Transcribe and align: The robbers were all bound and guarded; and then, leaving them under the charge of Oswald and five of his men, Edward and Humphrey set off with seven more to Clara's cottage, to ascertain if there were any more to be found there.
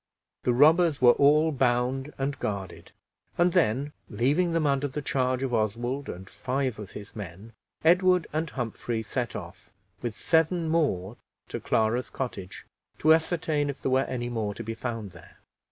The 0.41 0.53
robbers 0.53 0.99
were 0.99 1.11
all 1.11 1.51
bound 1.51 2.11
and 2.17 2.39
guarded; 2.39 2.91
and 3.37 3.53
then, 3.53 3.93
leaving 4.09 4.51
them 4.51 4.65
under 4.65 4.87
the 4.87 4.99
charge 5.03 5.43
of 5.43 5.53
Oswald 5.53 6.09
and 6.09 6.27
five 6.27 6.79
of 6.79 6.93
his 6.93 7.15
men, 7.15 7.53
Edward 7.85 8.25
and 8.33 8.49
Humphrey 8.49 9.03
set 9.03 9.35
off 9.35 9.69
with 10.01 10.15
seven 10.17 10.69
more 10.69 11.17
to 11.49 11.59
Clara's 11.59 12.09
cottage, 12.09 12.65
to 12.97 13.13
ascertain 13.13 13.69
if 13.69 13.79
there 13.83 13.91
were 13.91 14.05
any 14.05 14.27
more 14.27 14.55
to 14.55 14.63
be 14.63 14.73
found 14.73 15.11
there. 15.11 15.37